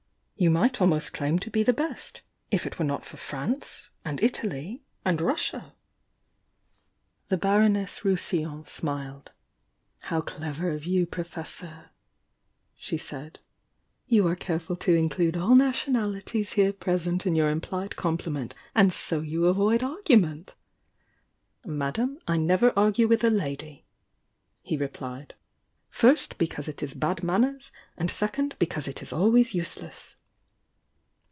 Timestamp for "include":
14.95-15.37